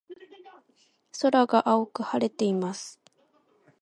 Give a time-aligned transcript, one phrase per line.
[1.21, 2.99] 空が青く晴れています。